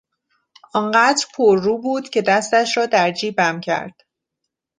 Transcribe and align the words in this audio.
آنقدر 0.73 1.25
پررو 1.35 1.77
بود 1.81 2.09
که 2.09 2.21
دستش 2.21 2.77
را 2.77 2.85
در 2.85 3.11
جیبم 3.11 3.59
کرد. 3.59 3.95